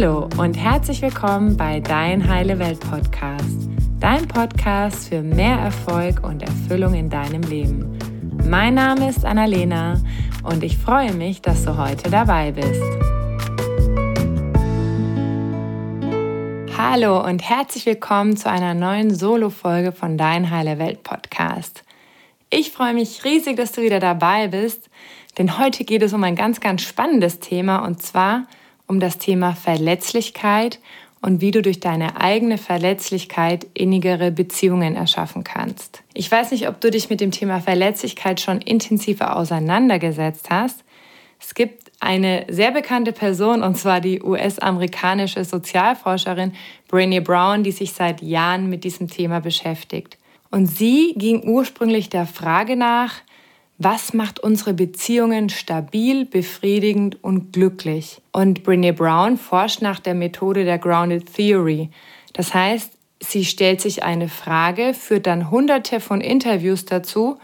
Hallo 0.00 0.30
und 0.38 0.54
herzlich 0.54 1.02
willkommen 1.02 1.58
bei 1.58 1.78
Dein 1.78 2.26
Heile 2.26 2.58
Welt 2.58 2.80
Podcast, 2.80 3.68
dein 3.98 4.26
Podcast 4.26 5.10
für 5.10 5.20
mehr 5.20 5.58
Erfolg 5.58 6.24
und 6.26 6.42
Erfüllung 6.42 6.94
in 6.94 7.10
deinem 7.10 7.42
Leben. 7.42 7.98
Mein 8.48 8.72
Name 8.76 9.10
ist 9.10 9.26
Annalena 9.26 10.00
und 10.42 10.64
ich 10.64 10.78
freue 10.78 11.12
mich, 11.12 11.42
dass 11.42 11.66
du 11.66 11.76
heute 11.76 12.08
dabei 12.08 12.52
bist. 12.52 12.82
Hallo 16.78 17.22
und 17.22 17.42
herzlich 17.42 17.84
willkommen 17.84 18.38
zu 18.38 18.48
einer 18.48 18.72
neuen 18.72 19.14
Solo-Folge 19.14 19.92
von 19.92 20.16
Dein 20.16 20.50
Heile 20.50 20.78
Welt 20.78 21.02
Podcast. 21.02 21.84
Ich 22.48 22.70
freue 22.70 22.94
mich 22.94 23.22
riesig, 23.24 23.58
dass 23.58 23.72
du 23.72 23.82
wieder 23.82 24.00
dabei 24.00 24.48
bist, 24.48 24.88
denn 25.36 25.58
heute 25.58 25.84
geht 25.84 26.00
es 26.00 26.14
um 26.14 26.24
ein 26.24 26.36
ganz, 26.36 26.60
ganz 26.60 26.80
spannendes 26.80 27.38
Thema 27.38 27.84
und 27.84 28.00
zwar 28.00 28.46
um 28.90 28.98
das 28.98 29.18
Thema 29.18 29.54
Verletzlichkeit 29.54 30.80
und 31.22 31.40
wie 31.40 31.52
du 31.52 31.62
durch 31.62 31.78
deine 31.78 32.20
eigene 32.20 32.58
Verletzlichkeit 32.58 33.64
innigere 33.72 34.32
Beziehungen 34.32 34.96
erschaffen 34.96 35.44
kannst. 35.44 36.02
Ich 36.12 36.28
weiß 36.28 36.50
nicht, 36.50 36.66
ob 36.68 36.80
du 36.80 36.90
dich 36.90 37.08
mit 37.08 37.20
dem 37.20 37.30
Thema 37.30 37.60
Verletzlichkeit 37.60 38.40
schon 38.40 38.60
intensiver 38.60 39.36
auseinandergesetzt 39.36 40.50
hast. 40.50 40.82
Es 41.38 41.54
gibt 41.54 41.92
eine 42.00 42.46
sehr 42.48 42.72
bekannte 42.72 43.12
Person, 43.12 43.62
und 43.62 43.76
zwar 43.76 44.00
die 44.00 44.20
US-amerikanische 44.20 45.44
Sozialforscherin 45.44 46.52
Brené 46.90 47.20
Brown, 47.20 47.62
die 47.62 47.72
sich 47.72 47.92
seit 47.92 48.22
Jahren 48.22 48.68
mit 48.68 48.82
diesem 48.82 49.06
Thema 49.06 49.40
beschäftigt. 49.40 50.18
Und 50.50 50.66
sie 50.66 51.14
ging 51.16 51.44
ursprünglich 51.48 52.10
der 52.10 52.26
Frage 52.26 52.74
nach, 52.74 53.14
was 53.82 54.12
macht 54.12 54.40
unsere 54.40 54.74
Beziehungen 54.74 55.48
stabil, 55.48 56.26
befriedigend 56.26 57.24
und 57.24 57.54
glücklich? 57.54 58.20
Und 58.30 58.62
Brene 58.62 58.92
Brown 58.92 59.38
forscht 59.38 59.80
nach 59.80 60.00
der 60.00 60.14
Methode 60.14 60.66
der 60.66 60.76
Grounded 60.76 61.34
Theory. 61.34 61.88
Das 62.34 62.52
heißt, 62.52 62.92
sie 63.20 63.46
stellt 63.46 63.80
sich 63.80 64.02
eine 64.02 64.28
Frage, 64.28 64.92
führt 64.92 65.26
dann 65.26 65.50
hunderte 65.50 66.00
von 66.00 66.20
Interviews 66.20 66.84
dazu 66.84 67.38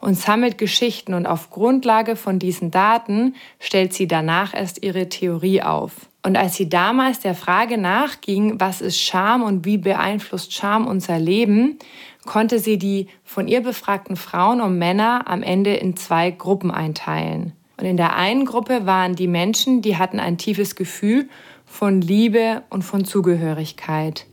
und 0.00 0.18
sammelt 0.18 0.58
Geschichten 0.58 1.14
und 1.14 1.24
auf 1.24 1.48
Grundlage 1.48 2.14
von 2.14 2.38
diesen 2.38 2.70
Daten 2.70 3.34
stellt 3.58 3.94
sie 3.94 4.06
danach 4.06 4.52
erst 4.52 4.82
ihre 4.82 5.08
Theorie 5.08 5.62
auf. 5.62 5.92
Und 6.22 6.36
als 6.36 6.56
sie 6.56 6.68
damals 6.68 7.20
der 7.20 7.34
Frage 7.34 7.78
nachging, 7.78 8.60
was 8.60 8.82
ist 8.82 9.00
Scham 9.00 9.42
und 9.42 9.64
wie 9.64 9.78
beeinflusst 9.78 10.52
Scham 10.52 10.86
unser 10.86 11.18
Leben, 11.18 11.78
konnte 12.26 12.58
sie 12.58 12.78
die 12.78 13.08
von 13.24 13.48
ihr 13.48 13.62
befragten 13.62 14.16
Frauen 14.16 14.60
und 14.60 14.78
Männer 14.78 15.24
am 15.26 15.42
Ende 15.42 15.74
in 15.74 15.96
zwei 15.96 16.30
Gruppen 16.30 16.70
einteilen. 16.70 17.52
Und 17.78 17.86
in 17.86 17.96
der 17.96 18.14
einen 18.16 18.44
Gruppe 18.44 18.84
waren 18.84 19.16
die 19.16 19.26
Menschen, 19.26 19.80
die 19.80 19.96
hatten 19.96 20.20
ein 20.20 20.36
tiefes 20.36 20.76
Gefühl 20.76 21.28
von 21.64 22.02
Liebe 22.02 22.62
und 22.68 22.82
von 22.82 23.04
Zugehörigkeit. 23.04 24.26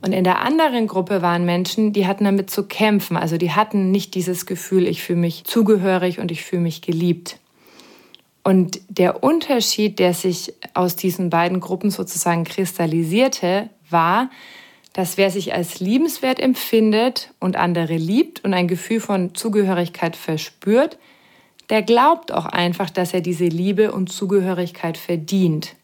Und 0.00 0.12
in 0.12 0.24
der 0.24 0.40
anderen 0.40 0.86
Gruppe 0.86 1.22
waren 1.22 1.44
Menschen, 1.44 1.92
die 1.92 2.06
hatten 2.06 2.24
damit 2.24 2.50
zu 2.50 2.64
kämpfen. 2.64 3.16
Also 3.16 3.36
die 3.36 3.50
hatten 3.50 3.90
nicht 3.90 4.14
dieses 4.14 4.46
Gefühl, 4.46 4.86
ich 4.86 5.02
fühle 5.02 5.18
mich 5.18 5.44
zugehörig 5.44 6.20
und 6.20 6.30
ich 6.30 6.44
fühle 6.44 6.62
mich 6.62 6.82
geliebt. 6.82 7.38
Und 8.44 8.80
der 8.88 9.22
Unterschied, 9.22 9.98
der 9.98 10.14
sich 10.14 10.54
aus 10.72 10.96
diesen 10.96 11.28
beiden 11.28 11.60
Gruppen 11.60 11.90
sozusagen 11.90 12.44
kristallisierte, 12.44 13.68
war, 13.90 14.30
dass 14.98 15.16
wer 15.16 15.30
sich 15.30 15.54
als 15.54 15.78
liebenswert 15.78 16.40
empfindet 16.40 17.32
und 17.38 17.54
andere 17.54 17.94
liebt 17.94 18.44
und 18.44 18.52
ein 18.52 18.66
Gefühl 18.66 18.98
von 18.98 19.32
Zugehörigkeit 19.32 20.16
verspürt, 20.16 20.98
der 21.70 21.82
glaubt 21.82 22.32
auch 22.32 22.46
einfach, 22.46 22.90
dass 22.90 23.14
er 23.14 23.20
diese 23.20 23.44
Liebe 23.44 23.92
und 23.92 24.10
Zugehörigkeit 24.10 24.98
verdient. 24.98 25.76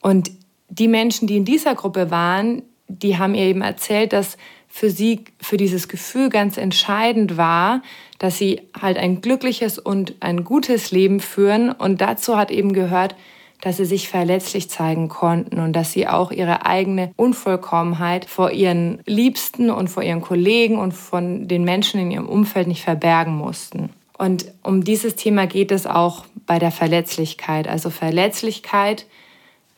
Und 0.00 0.30
die 0.70 0.88
Menschen, 0.88 1.28
die 1.28 1.36
in 1.36 1.44
dieser 1.44 1.74
Gruppe 1.74 2.10
waren, 2.10 2.62
die 2.86 3.18
haben 3.18 3.34
ihr 3.34 3.44
eben 3.44 3.60
erzählt, 3.60 4.14
dass 4.14 4.38
für 4.68 4.88
sie, 4.88 5.26
für 5.38 5.58
dieses 5.58 5.86
Gefühl 5.86 6.30
ganz 6.30 6.56
entscheidend 6.56 7.36
war, 7.36 7.82
dass 8.18 8.38
sie 8.38 8.62
halt 8.80 8.96
ein 8.96 9.20
glückliches 9.20 9.78
und 9.78 10.14
ein 10.20 10.44
gutes 10.44 10.92
Leben 10.92 11.20
führen. 11.20 11.72
Und 11.72 12.00
dazu 12.00 12.38
hat 12.38 12.50
eben 12.50 12.72
gehört, 12.72 13.14
dass 13.60 13.78
sie 13.78 13.84
sich 13.84 14.08
verletzlich 14.08 14.70
zeigen 14.70 15.08
konnten 15.08 15.58
und 15.58 15.72
dass 15.72 15.92
sie 15.92 16.06
auch 16.06 16.30
ihre 16.30 16.64
eigene 16.64 17.12
Unvollkommenheit 17.16 18.24
vor 18.24 18.52
ihren 18.52 19.00
Liebsten 19.04 19.70
und 19.70 19.88
vor 19.88 20.02
ihren 20.02 20.20
Kollegen 20.20 20.78
und 20.78 20.92
von 20.92 21.48
den 21.48 21.64
Menschen 21.64 22.00
in 22.00 22.10
ihrem 22.10 22.28
Umfeld 22.28 22.68
nicht 22.68 22.84
verbergen 22.84 23.34
mussten. 23.34 23.90
Und 24.16 24.46
um 24.62 24.84
dieses 24.84 25.14
Thema 25.14 25.46
geht 25.46 25.70
es 25.70 25.86
auch 25.86 26.24
bei 26.46 26.58
der 26.58 26.72
Verletzlichkeit. 26.72 27.68
Also 27.68 27.88
Verletzlichkeit, 27.90 29.06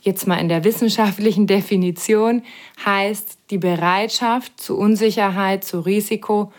jetzt 0.01 0.27
mal 0.27 0.37
in 0.37 0.49
der 0.49 0.65
wissenschaftlichen 0.65 1.47
Definition, 1.47 2.43
heißt 2.85 3.39
die 3.51 3.59
Bereitschaft 3.59 4.61
zu 4.61 4.79
Unsicherheit, 4.79 5.65
zu 5.65 5.81
Risiko 5.81 6.53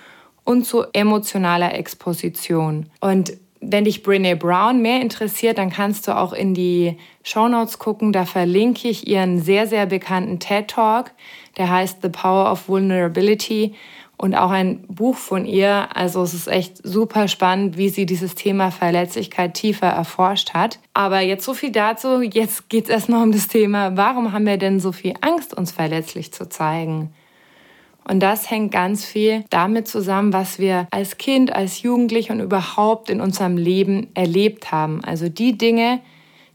und 0.44 0.66
zu 0.66 0.86
emotionaler 0.94 1.74
Exposition. 1.76 2.88
Und 3.00 3.34
wenn 3.62 3.86
dich 3.86 4.02
Brene 4.02 4.36
Brown 4.36 4.82
mehr 4.82 5.02
interessiert, 5.02 5.60
dann 5.60 5.70
kannst 5.70 6.08
du 6.08 6.18
auch 6.18 6.34
in 6.34 6.54
die 6.54 6.98
Show 7.24 7.48
Notes 7.48 7.78
gucken. 7.78 8.12
Da 8.12 8.26
verlinke 8.26 8.90
ich 8.90 9.08
ihren 9.08 9.40
sehr, 9.40 9.68
sehr 9.68 9.86
bekannten 9.86 10.40
TED 10.40 10.68
Talk. 10.68 11.12
Der 11.58 11.70
heißt 11.70 12.02
The 12.02 12.10
Power 12.10 12.52
of 12.52 12.68
Vulnerability 12.68 13.76
und 14.18 14.36
auch 14.36 14.52
ein 14.52 14.82
Buch 14.88 15.16
von 15.16 15.46
ihr. 15.46 15.90
Also 15.96 16.24
es 16.24 16.34
ist 16.34 16.48
echt 16.48 16.86
super 16.86 17.28
spannend, 17.28 17.78
wie 17.78 17.90
sie 17.90 18.06
dieses 18.06 18.36
Thema 18.36 18.72
Verletzlichkeit 18.72 19.54
tiefer 19.54 19.88
erforscht 19.88 20.54
hat. 20.54 20.80
Aber 20.94 21.22
jetzt 21.22 21.46
so 21.46 21.54
viel 21.54 21.72
dazu. 21.72 22.22
Jetzt 22.22 22.70
geht 22.70 22.86
es 22.86 22.90
erstmal 22.90 23.24
um 23.24 23.32
das 23.32 23.48
Thema, 23.48 23.96
warum 23.96 24.32
haben 24.32 24.46
wir 24.46 24.58
denn 24.58 24.80
so 24.80 24.92
viel 24.92 25.14
Angst, 25.22 25.56
uns 25.56 25.72
verletzlich 25.72 26.34
zu 26.34 26.50
zeigen? 26.50 27.14
Und 28.12 28.20
das 28.20 28.52
hängt 28.52 28.74
ganz 28.74 29.06
viel 29.06 29.46
damit 29.52 29.88
zusammen, 29.88 30.34
was 30.34 30.60
wir 30.60 30.86
als 30.92 31.18
Kind, 31.18 31.56
als 31.56 31.82
Jugendlich 31.82 32.30
und 32.30 32.42
überhaupt 32.42 33.10
in 33.10 33.22
unserem 33.22 33.56
Leben 33.56 34.10
erlebt 34.16 34.74
haben. 34.74 35.02
Also 35.06 35.30
die 35.30 35.58
Dinge, 35.58 36.02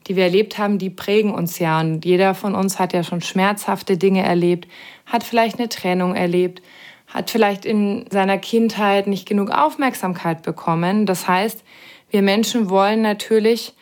die 0.06 0.16
wir 0.16 0.24
erlebt 0.24 0.58
haben, 0.58 0.76
die 0.76 0.90
prägen 0.90 1.32
uns 1.32 1.58
ja. 1.58 1.80
Und 1.80 2.04
jeder 2.04 2.34
von 2.34 2.54
uns 2.54 2.78
hat 2.78 2.92
ja 2.92 3.02
schon 3.02 3.22
schmerzhafte 3.22 3.96
Dinge 3.96 4.22
erlebt, 4.22 4.68
hat 5.06 5.24
vielleicht 5.24 5.58
eine 5.58 5.70
Trennung 5.70 6.14
erlebt, 6.14 6.60
hat 7.06 7.30
vielleicht 7.30 7.64
in 7.64 8.04
seiner 8.10 8.36
Kindheit 8.36 9.06
nicht 9.06 9.26
genug 9.26 9.50
Aufmerksamkeit 9.50 10.42
bekommen. 10.42 11.06
Das 11.06 11.26
heißt, 11.26 11.64
wir 12.10 12.20
Menschen 12.20 12.68
wollen 12.68 13.00
natürlich 13.00 13.72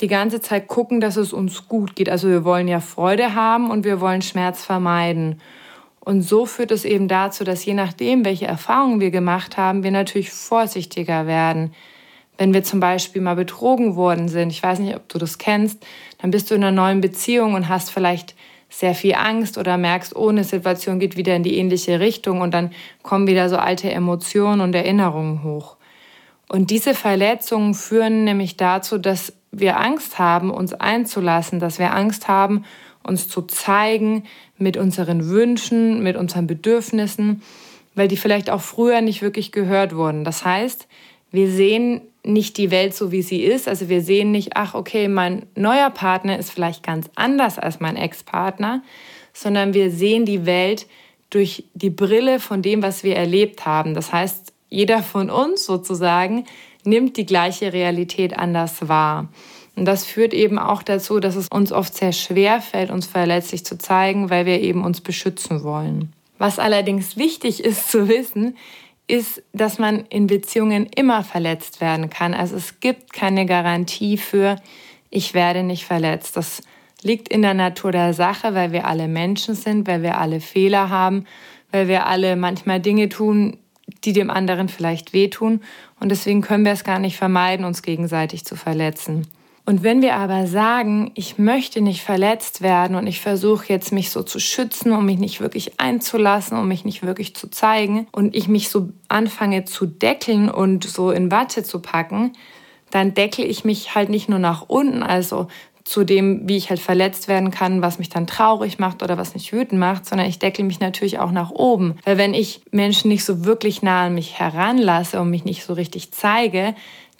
die 0.00 0.06
ganze 0.06 0.40
Zeit 0.40 0.68
gucken, 0.68 1.00
dass 1.00 1.16
es 1.16 1.32
uns 1.32 1.66
gut 1.66 1.96
geht. 1.96 2.08
Also 2.08 2.28
wir 2.28 2.44
wollen 2.44 2.68
ja 2.68 2.78
Freude 2.78 3.34
haben 3.34 3.68
und 3.68 3.84
wir 3.84 4.00
wollen 4.00 4.22
Schmerz 4.22 4.64
vermeiden. 4.64 5.40
Und 6.06 6.22
so 6.22 6.46
führt 6.46 6.70
es 6.70 6.84
eben 6.84 7.08
dazu, 7.08 7.42
dass 7.42 7.64
je 7.64 7.74
nachdem, 7.74 8.24
welche 8.24 8.46
Erfahrungen 8.46 9.00
wir 9.00 9.10
gemacht 9.10 9.56
haben, 9.56 9.82
wir 9.82 9.90
natürlich 9.90 10.30
vorsichtiger 10.30 11.26
werden. 11.26 11.74
Wenn 12.38 12.54
wir 12.54 12.62
zum 12.62 12.78
Beispiel 12.78 13.20
mal 13.20 13.34
betrogen 13.34 13.96
worden 13.96 14.28
sind, 14.28 14.50
ich 14.50 14.62
weiß 14.62 14.78
nicht, 14.78 14.94
ob 14.94 15.08
du 15.08 15.18
das 15.18 15.38
kennst, 15.38 15.84
dann 16.18 16.30
bist 16.30 16.48
du 16.48 16.54
in 16.54 16.62
einer 16.62 16.70
neuen 16.70 17.00
Beziehung 17.00 17.54
und 17.54 17.68
hast 17.68 17.90
vielleicht 17.90 18.36
sehr 18.68 18.94
viel 18.94 19.16
Angst 19.16 19.58
oder 19.58 19.78
merkst, 19.78 20.14
oh, 20.14 20.28
eine 20.28 20.44
Situation 20.44 21.00
geht 21.00 21.16
wieder 21.16 21.34
in 21.34 21.42
die 21.42 21.58
ähnliche 21.58 21.98
Richtung 21.98 22.40
und 22.40 22.54
dann 22.54 22.70
kommen 23.02 23.26
wieder 23.26 23.48
so 23.48 23.56
alte 23.56 23.90
Emotionen 23.90 24.60
und 24.60 24.76
Erinnerungen 24.76 25.42
hoch. 25.42 25.76
Und 26.48 26.70
diese 26.70 26.94
Verletzungen 26.94 27.74
führen 27.74 28.22
nämlich 28.22 28.56
dazu, 28.56 28.98
dass 28.98 29.32
wir 29.50 29.80
Angst 29.80 30.20
haben, 30.20 30.52
uns 30.52 30.72
einzulassen, 30.72 31.58
dass 31.58 31.80
wir 31.80 31.92
Angst 31.92 32.28
haben, 32.28 32.64
uns 33.02 33.28
zu 33.28 33.42
zeigen 33.42 34.24
mit 34.58 34.76
unseren 34.76 35.28
Wünschen, 35.28 36.02
mit 36.02 36.16
unseren 36.16 36.46
Bedürfnissen, 36.46 37.42
weil 37.94 38.08
die 38.08 38.16
vielleicht 38.16 38.50
auch 38.50 38.60
früher 38.60 39.00
nicht 39.00 39.22
wirklich 39.22 39.52
gehört 39.52 39.94
wurden. 39.94 40.24
Das 40.24 40.44
heißt, 40.44 40.86
wir 41.30 41.50
sehen 41.50 42.02
nicht 42.24 42.56
die 42.56 42.70
Welt 42.70 42.94
so, 42.94 43.12
wie 43.12 43.22
sie 43.22 43.42
ist. 43.42 43.68
Also 43.68 43.88
wir 43.88 44.02
sehen 44.02 44.32
nicht, 44.32 44.56
ach 44.56 44.74
okay, 44.74 45.08
mein 45.08 45.46
neuer 45.54 45.90
Partner 45.90 46.38
ist 46.38 46.50
vielleicht 46.50 46.82
ganz 46.82 47.08
anders 47.14 47.58
als 47.58 47.80
mein 47.80 47.96
Ex-Partner, 47.96 48.82
sondern 49.32 49.74
wir 49.74 49.90
sehen 49.90 50.24
die 50.24 50.44
Welt 50.46 50.86
durch 51.30 51.64
die 51.74 51.90
Brille 51.90 52.40
von 52.40 52.62
dem, 52.62 52.82
was 52.82 53.04
wir 53.04 53.16
erlebt 53.16 53.66
haben. 53.66 53.94
Das 53.94 54.12
heißt, 54.12 54.52
jeder 54.68 55.02
von 55.02 55.30
uns 55.30 55.64
sozusagen 55.64 56.46
nimmt 56.84 57.16
die 57.16 57.26
gleiche 57.26 57.72
Realität 57.72 58.38
anders 58.38 58.88
wahr. 58.88 59.28
Und 59.76 59.84
das 59.84 60.04
führt 60.04 60.32
eben 60.32 60.58
auch 60.58 60.82
dazu, 60.82 61.20
dass 61.20 61.36
es 61.36 61.48
uns 61.48 61.70
oft 61.70 61.94
sehr 61.94 62.12
schwer 62.12 62.60
fällt, 62.60 62.90
uns 62.90 63.06
verletzlich 63.06 63.64
zu 63.64 63.76
zeigen, 63.76 64.30
weil 64.30 64.46
wir 64.46 64.60
eben 64.60 64.82
uns 64.82 65.02
beschützen 65.02 65.62
wollen. 65.62 66.12
Was 66.38 66.58
allerdings 66.58 67.16
wichtig 67.16 67.62
ist 67.62 67.90
zu 67.90 68.08
wissen, 68.08 68.56
ist, 69.06 69.42
dass 69.52 69.78
man 69.78 70.04
in 70.08 70.26
Beziehungen 70.26 70.86
immer 70.96 71.22
verletzt 71.22 71.80
werden 71.80 72.10
kann. 72.10 72.34
Also 72.34 72.56
es 72.56 72.80
gibt 72.80 73.12
keine 73.12 73.46
Garantie 73.46 74.16
für, 74.16 74.56
ich 75.10 75.34
werde 75.34 75.62
nicht 75.62 75.84
verletzt. 75.84 76.36
Das 76.36 76.62
liegt 77.02 77.28
in 77.28 77.42
der 77.42 77.54
Natur 77.54 77.92
der 77.92 78.14
Sache, 78.14 78.54
weil 78.54 78.72
wir 78.72 78.86
alle 78.86 79.08
Menschen 79.08 79.54
sind, 79.54 79.86
weil 79.86 80.02
wir 80.02 80.18
alle 80.18 80.40
Fehler 80.40 80.90
haben, 80.90 81.26
weil 81.70 81.86
wir 81.86 82.06
alle 82.06 82.34
manchmal 82.36 82.80
Dinge 82.80 83.08
tun, 83.08 83.58
die 84.04 84.12
dem 84.12 84.30
anderen 84.30 84.68
vielleicht 84.68 85.12
wehtun. 85.12 85.60
Und 86.00 86.10
deswegen 86.10 86.40
können 86.40 86.64
wir 86.64 86.72
es 86.72 86.82
gar 86.82 86.98
nicht 86.98 87.16
vermeiden, 87.16 87.64
uns 87.64 87.82
gegenseitig 87.82 88.44
zu 88.44 88.56
verletzen. 88.56 89.26
Und 89.68 89.82
wenn 89.82 90.00
wir 90.00 90.14
aber 90.14 90.46
sagen, 90.46 91.10
ich 91.14 91.38
möchte 91.38 91.80
nicht 91.80 92.02
verletzt 92.02 92.62
werden 92.62 92.94
und 92.94 93.08
ich 93.08 93.20
versuche 93.20 93.66
jetzt 93.68 93.92
mich 93.92 94.10
so 94.10 94.22
zu 94.22 94.38
schützen, 94.38 94.92
um 94.92 95.04
mich 95.04 95.18
nicht 95.18 95.40
wirklich 95.40 95.80
einzulassen, 95.80 96.56
um 96.56 96.68
mich 96.68 96.84
nicht 96.84 97.02
wirklich 97.02 97.34
zu 97.34 97.50
zeigen 97.50 98.06
und 98.12 98.36
ich 98.36 98.46
mich 98.46 98.68
so 98.68 98.90
anfange 99.08 99.64
zu 99.64 99.86
deckeln 99.86 100.48
und 100.48 100.84
so 100.84 101.10
in 101.10 101.32
Watte 101.32 101.64
zu 101.64 101.80
packen, 101.80 102.32
dann 102.92 103.14
deckel 103.14 103.44
ich 103.44 103.64
mich 103.64 103.96
halt 103.96 104.08
nicht 104.08 104.28
nur 104.28 104.38
nach 104.38 104.66
unten, 104.68 105.02
also 105.02 105.48
zu 105.86 106.02
dem, 106.02 106.48
wie 106.48 106.56
ich 106.56 106.70
halt 106.70 106.80
verletzt 106.80 107.28
werden 107.28 107.52
kann, 107.52 107.80
was 107.80 107.98
mich 107.98 108.08
dann 108.08 108.26
traurig 108.26 108.80
macht 108.80 109.04
oder 109.04 109.18
was 109.18 109.34
mich 109.34 109.52
wütend 109.52 109.78
macht, 109.78 110.04
sondern 110.04 110.28
ich 110.28 110.40
deckel 110.40 110.64
mich 110.64 110.80
natürlich 110.80 111.20
auch 111.20 111.30
nach 111.30 111.50
oben. 111.50 111.96
Weil 112.04 112.18
wenn 112.18 112.34
ich 112.34 112.60
Menschen 112.72 113.08
nicht 113.08 113.24
so 113.24 113.44
wirklich 113.44 113.82
nah 113.82 114.06
an 114.06 114.14
mich 114.14 114.38
heranlasse 114.38 115.20
und 115.20 115.30
mich 115.30 115.44
nicht 115.44 115.64
so 115.64 115.74
richtig 115.74 116.10
zeige, 116.10 116.74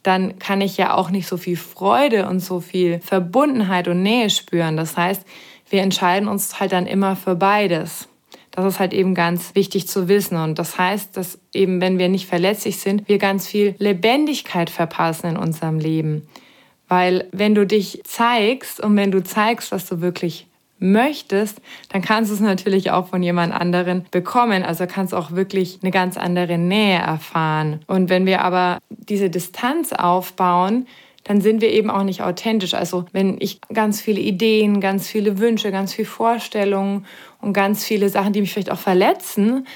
dann 0.06 0.38
kann 0.38 0.60
ich 0.60 0.76
ja 0.76 0.94
auch 0.94 1.10
nicht 1.10 1.26
so 1.26 1.36
viel 1.36 1.56
Freude 1.56 2.28
und 2.28 2.40
so 2.40 2.60
viel 2.60 3.00
Verbundenheit 3.00 3.88
und 3.88 4.02
Nähe 4.02 4.30
spüren. 4.30 4.76
Das 4.76 4.96
heißt, 4.96 5.24
wir 5.68 5.82
entscheiden 5.82 6.28
uns 6.28 6.60
halt 6.60 6.72
dann 6.72 6.86
immer 6.86 7.16
für 7.16 7.34
beides. 7.34 8.08
Das 8.52 8.64
ist 8.64 8.80
halt 8.80 8.94
eben 8.94 9.14
ganz 9.14 9.54
wichtig 9.54 9.88
zu 9.88 10.08
wissen. 10.08 10.36
Und 10.36 10.58
das 10.58 10.78
heißt, 10.78 11.16
dass 11.16 11.38
eben, 11.52 11.80
wenn 11.80 11.98
wir 11.98 12.08
nicht 12.08 12.26
verletzlich 12.26 12.78
sind, 12.78 13.08
wir 13.08 13.18
ganz 13.18 13.48
viel 13.48 13.74
Lebendigkeit 13.78 14.70
verpassen 14.70 15.30
in 15.30 15.36
unserem 15.36 15.78
Leben. 15.78 16.26
Weil 16.88 17.28
wenn 17.32 17.54
du 17.54 17.66
dich 17.66 18.00
zeigst 18.04 18.80
und 18.80 18.96
wenn 18.96 19.10
du 19.10 19.22
zeigst, 19.22 19.72
was 19.72 19.86
du 19.86 20.00
wirklich 20.00 20.46
möchtest, 20.92 21.60
dann 21.90 22.02
kannst 22.02 22.30
du 22.30 22.34
es 22.34 22.40
natürlich 22.40 22.90
auch 22.90 23.08
von 23.08 23.22
jemand 23.22 23.52
anderen 23.52 24.06
bekommen. 24.10 24.62
Also 24.62 24.86
kannst 24.86 25.14
auch 25.14 25.32
wirklich 25.32 25.80
eine 25.82 25.90
ganz 25.90 26.16
andere 26.16 26.58
Nähe 26.58 26.98
erfahren. 26.98 27.80
Und 27.86 28.08
wenn 28.08 28.26
wir 28.26 28.42
aber 28.42 28.78
diese 28.88 29.30
Distanz 29.30 29.92
aufbauen, 29.92 30.86
dann 31.24 31.40
sind 31.40 31.60
wir 31.60 31.70
eben 31.72 31.90
auch 31.90 32.04
nicht 32.04 32.22
authentisch. 32.22 32.74
Also 32.74 33.04
wenn 33.12 33.36
ich 33.40 33.60
ganz 33.72 34.00
viele 34.00 34.20
Ideen, 34.20 34.80
ganz 34.80 35.08
viele 35.08 35.38
Wünsche, 35.38 35.72
ganz 35.72 35.92
viele 35.92 36.06
Vorstellungen 36.06 37.04
und 37.40 37.52
ganz 37.52 37.84
viele 37.84 38.08
Sachen, 38.08 38.32
die 38.32 38.40
mich 38.40 38.52
vielleicht 38.52 38.70
auch 38.70 38.78
verletzen, 38.78 39.66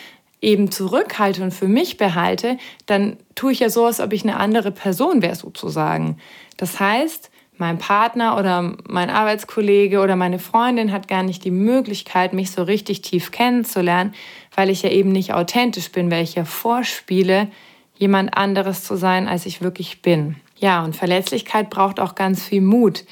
eben 0.41 0.71
zurückhalte 0.71 1.43
und 1.43 1.53
für 1.53 1.69
mich 1.69 1.97
behalte, 1.97 2.57
dann 2.87 3.17
tue 3.35 3.53
ich 3.53 3.61
ja 3.61 3.69
so, 3.69 3.85
als 3.85 4.01
ob 4.01 4.13
ich 4.13 4.23
eine 4.23 4.37
andere 4.37 4.71
Person 4.71 5.23
wäre 5.23 5.35
sozusagen. 5.35 6.19
Das 6.57 6.79
heißt, 6.79 7.30
mein 7.61 7.79
Partner 7.79 8.37
oder 8.39 8.75
mein 8.89 9.11
Arbeitskollege 9.11 10.01
oder 10.01 10.17
meine 10.17 10.39
Freundin 10.39 10.93
hat 10.93 11.09
gar 11.09 11.23
nicht 11.23 11.45
die 11.45 11.51
Möglichkeit, 11.51 12.33
mich 12.33 12.51
so 12.51 12.63
richtig 12.63 13.03
tief 13.03 13.31
kennenzulernen, 13.31 14.15
weil 14.57 14.71
ich 14.71 14.83
ja 14.83 14.91
eben 14.91 15.13
nicht 15.13 15.35
authentisch 15.35 15.93
bin, 15.93 16.11
weil 16.11 16.25
ich 16.25 16.35
ja 16.35 16.45
vorspiele, 16.45 17.49
jemand 17.97 18.37
anderes 18.37 18.83
zu 18.83 18.97
sein, 18.97 19.29
als 19.29 19.45
ich 19.45 19.61
wirklich 19.61 20.01
bin. 20.01 20.37
Ja, 20.57 20.83
und 20.83 20.97
Verletzlichkeit 20.97 21.71
braucht 21.71 22.01
auch 22.01 22.15
ganz 22.15 22.43
viel 22.43 22.63
Mut, 22.63 23.05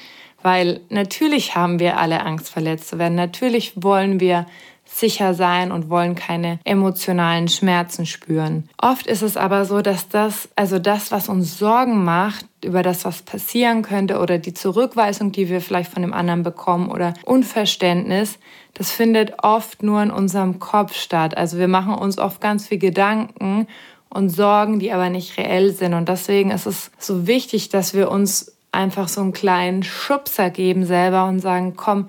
weil 0.42 0.80
natürlich 0.88 1.54
haben 1.54 1.78
wir 1.78 1.98
alle 1.98 2.24
Angst, 2.24 2.48
verletzt 2.48 2.88
zu 2.88 2.98
werden. 2.98 3.14
Natürlich 3.14 3.72
wollen 3.76 4.18
wir 4.18 4.46
sicher 4.86 5.34
sein 5.34 5.70
und 5.70 5.90
wollen 5.90 6.14
keine 6.14 6.58
emotionalen 6.64 7.48
Schmerzen 7.48 8.06
spüren. 8.06 8.68
Oft 8.78 9.06
ist 9.06 9.22
es 9.22 9.36
aber 9.36 9.66
so, 9.66 9.82
dass 9.82 10.08
das, 10.08 10.48
also 10.56 10.78
das, 10.78 11.12
was 11.12 11.28
uns 11.28 11.58
Sorgen 11.58 12.02
macht, 12.04 12.46
über 12.64 12.82
das, 12.82 13.04
was 13.04 13.22
passieren 13.22 13.82
könnte 13.82 14.18
oder 14.18 14.38
die 14.38 14.54
Zurückweisung, 14.54 15.32
die 15.32 15.48
wir 15.48 15.60
vielleicht 15.60 15.92
von 15.92 16.02
dem 16.02 16.12
anderen 16.12 16.42
bekommen 16.42 16.90
oder 16.90 17.14
Unverständnis, 17.24 18.38
das 18.74 18.90
findet 18.90 19.42
oft 19.42 19.82
nur 19.82 20.02
in 20.02 20.10
unserem 20.10 20.58
Kopf 20.58 20.94
statt. 20.94 21.36
Also 21.36 21.58
wir 21.58 21.68
machen 21.68 21.94
uns 21.94 22.18
oft 22.18 22.40
ganz 22.40 22.68
viel 22.68 22.78
Gedanken 22.78 23.66
und 24.08 24.30
Sorgen, 24.30 24.78
die 24.78 24.92
aber 24.92 25.10
nicht 25.10 25.36
reell 25.38 25.72
sind. 25.72 25.94
Und 25.94 26.08
deswegen 26.08 26.50
ist 26.50 26.66
es 26.66 26.90
so 26.98 27.26
wichtig, 27.26 27.68
dass 27.68 27.94
wir 27.94 28.10
uns 28.10 28.52
einfach 28.72 29.08
so 29.08 29.20
einen 29.20 29.32
kleinen 29.32 29.82
Schubser 29.82 30.50
geben 30.50 30.84
selber 30.84 31.24
und 31.26 31.40
sagen, 31.40 31.74
komm, 31.76 32.08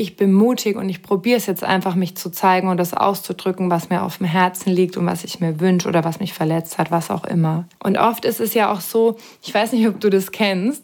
ich 0.00 0.16
bin 0.16 0.32
mutig 0.32 0.76
und 0.76 0.88
ich 0.88 1.02
probiere 1.02 1.36
es 1.36 1.46
jetzt 1.46 1.62
einfach, 1.62 1.94
mich 1.94 2.16
zu 2.16 2.30
zeigen 2.30 2.68
und 2.68 2.78
das 2.78 2.94
auszudrücken, 2.94 3.70
was 3.70 3.90
mir 3.90 4.02
auf 4.02 4.16
dem 4.16 4.26
Herzen 4.26 4.70
liegt 4.70 4.96
und 4.96 5.04
was 5.06 5.24
ich 5.24 5.40
mir 5.40 5.60
wünsche 5.60 5.88
oder 5.88 6.04
was 6.04 6.20
mich 6.20 6.32
verletzt 6.32 6.78
hat, 6.78 6.90
was 6.90 7.10
auch 7.10 7.24
immer. 7.24 7.66
Und 7.84 7.98
oft 7.98 8.24
ist 8.24 8.40
es 8.40 8.54
ja 8.54 8.72
auch 8.72 8.80
so, 8.80 9.18
ich 9.42 9.52
weiß 9.52 9.72
nicht, 9.72 9.86
ob 9.86 10.00
du 10.00 10.08
das 10.08 10.32
kennst, 10.32 10.82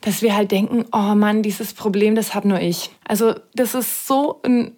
dass 0.00 0.20
wir 0.20 0.36
halt 0.36 0.50
denken, 0.50 0.84
oh 0.92 1.14
Mann, 1.14 1.42
dieses 1.42 1.74
Problem, 1.74 2.16
das 2.16 2.34
habe 2.34 2.48
nur 2.48 2.60
ich. 2.60 2.90
Also 3.06 3.34
das 3.54 3.74
ist 3.74 4.06
so 4.06 4.40
ein 4.44 4.72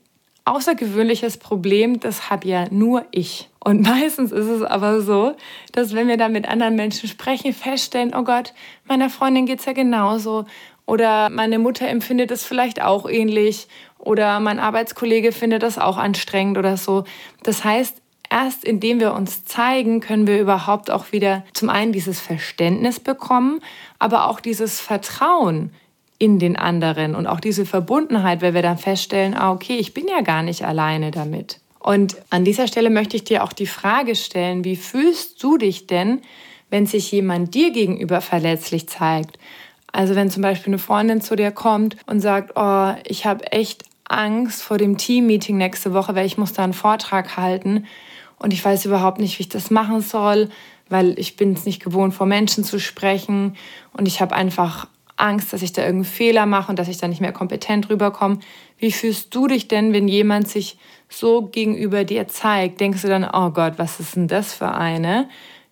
außergewöhnliches 0.45 1.39
Problem, 1.39 2.01
das 2.01 2.31
habe 2.31 2.47
ja 2.47 2.67
nur 2.71 3.07
ich. 3.11 3.49
Und 3.59 3.81
meistens 3.89 4.33
ist 4.33 4.47
es 4.47 4.63
aber 4.63 5.01
so, 5.01 5.35
dass 5.73 5.95
wenn 5.95 6.09
wir 6.09 6.19
da 6.19 6.29
mit 6.29 6.47
anderen 6.47 6.77
Menschen 6.77 7.09
sprechen, 7.09 7.55
feststellen, 7.55 8.15
oh 8.15 8.23
Gott, 8.23 8.53
meiner 8.87 9.09
Freundin 9.09 9.47
geht 9.47 9.61
es 9.61 9.65
ja 9.65 9.73
genauso 9.73 10.45
oder 10.89 11.29
meine 11.29 11.59
Mutter 11.59 11.87
empfindet 11.87 12.31
es 12.31 12.45
vielleicht 12.45 12.81
auch 12.81 13.07
ähnlich. 13.07 13.69
Oder 13.99 14.41
mein 14.41 14.59
Arbeitskollege 14.59 15.33
findet 15.33 15.63
das 15.63 15.77
auch 15.77 15.99
anstrengend 15.99 16.57
oder 16.57 16.79
so. 16.79 17.05
Das 17.43 17.63
heißt, 17.63 18.01
erst 18.31 18.65
indem 18.65 18.99
wir 18.99 19.13
uns 19.13 19.45
zeigen, 19.45 20.01
können 20.01 20.27
wir 20.27 20.41
überhaupt 20.41 20.91
auch 20.91 21.13
wieder 21.13 21.45
zum 21.53 21.69
einen 21.69 21.93
dieses 21.93 22.21
Verständnis 22.21 23.01
bekommen, 23.01 23.61
aber 23.99 24.29
auch 24.29 24.41
dieses 24.41 24.81
Vertrauen 24.81 25.75
in 26.19 26.39
den 26.39 26.57
anderen 26.57 27.15
und 27.15 27.27
auch 27.27 27.41
diese 27.41 27.67
Verbundenheit, 27.67 28.41
weil 28.41 28.55
wir 28.55 28.63
dann 28.63 28.79
feststellen, 28.79 29.35
ah, 29.35 29.53
okay, 29.53 29.77
ich 29.77 29.93
bin 29.93 30.09
ja 30.09 30.23
gar 30.23 30.43
nicht 30.43 30.65
alleine 30.65 31.11
damit. 31.11 31.61
Und 31.81 32.17
an 32.31 32.47
dieser 32.47 32.67
Stelle 32.67 32.89
möchte 32.89 33.15
ich 33.15 33.25
dir 33.25 33.45
auch 33.45 33.53
die 33.53 33.67
Frage 33.67 34.17
stellen, 34.17 34.65
wie 34.65 34.77
fühlst 34.77 35.43
du 35.43 35.59
dich 35.59 35.87
denn, 35.87 36.23
wenn 36.71 36.87
sich 36.87 37.13
jemand 37.13 37.55
dir 37.55 37.73
gegenüber 37.73 38.23
verletzlich 38.23 38.89
zeigt? 38.89 39.39
Also 39.93 40.15
wenn 40.15 40.31
zum 40.31 40.43
Beispiel 40.43 40.73
eine 40.73 40.79
Freundin 40.79 41.21
zu 41.21 41.37
dir 41.37 41.51
kommt 41.51 41.97
und 42.07 42.21
sagt, 42.21 42.53
oh, 42.57 42.93
ich 43.05 43.27
habe 43.27 43.51
echt 43.53 43.85
Angst 44.05 44.63
vor 44.63 44.79
dem 44.79 44.97
Team-Meeting 44.97 45.57
nächste 45.57 45.93
Woche, 45.93 46.15
weil 46.15 46.27
ich 46.27 46.39
muss 46.39 46.53
da 46.53 46.65
einen 46.65 46.73
Vortrag 46.73 47.37
halten 47.37 47.87
und 48.39 48.53
ich 48.53 48.65
weiß 48.65 48.85
überhaupt 48.85 49.19
nicht, 49.19 49.39
wie 49.39 49.43
ich 49.43 49.49
das 49.49 49.71
machen 49.71 50.01
soll, 50.01 50.49
weil 50.89 51.19
ich 51.19 51.37
bin 51.37 51.53
es 51.53 51.67
nicht 51.67 51.83
gewohnt, 51.83 52.15
vor 52.15 52.27
Menschen 52.27 52.65
zu 52.65 52.79
sprechen 52.79 53.57
und 53.93 54.09
ich 54.09 54.21
habe 54.21 54.35
einfach 54.35 54.87
Angst, 55.17 55.53
dass 55.53 55.63
ich 55.63 55.73
da 55.73 55.83
irgendeinen 55.83 56.13
Fehler 56.13 56.47
mache 56.47 56.71
und 56.71 56.79
dass 56.79 56.89
ich 56.89 56.99
da 56.99 57.09
nicht 57.09 57.21
mehr 57.21 57.33
kompetent 57.33 57.91
rüberkomme. 57.91 58.39
Wie 58.79 58.93
fühlst 58.93 59.35
du 59.35 59.49
dich 59.49 59.69
denn, 59.69 59.93
wenn 59.93 60.09
jemand 60.09 60.49
sich 60.49 60.79
so 61.09 61.43
gegenüber 61.43 62.05
dir 62.05 62.29
zeigt? 62.29 62.81
Denkst 62.81 63.03
du 63.03 63.09
dann, 63.09 63.29
oh 63.31 63.51
Gott, 63.51 63.75
was 63.79 64.01
ist 64.01 64.17
denn 64.17 64.29
das 64.29 64.55
für 64.55 64.73
eine? 64.73 65.29